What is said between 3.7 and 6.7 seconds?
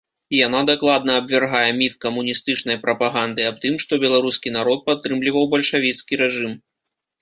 што беларускі народ падтрымліваў бальшавіцкі рэжым.